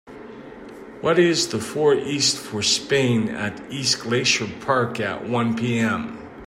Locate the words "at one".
4.99-5.55